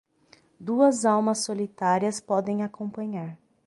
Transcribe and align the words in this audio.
Duas 0.59 1.05
almas 1.05 1.43
solitárias 1.43 2.19
podem 2.19 2.63
acompanhar 2.63 3.37